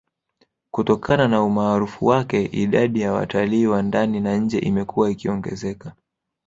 Kutokana 0.71 1.27
na 1.27 1.43
umaarufu 1.43 2.05
wake 2.05 2.45
idadi 2.45 3.01
ya 3.01 3.13
watalii 3.13 3.65
wa 3.65 3.81
ndani 3.81 4.19
na 4.19 4.37
nje 4.37 4.59
imekuwa 4.59 5.11
ikiongezeka 5.11 5.93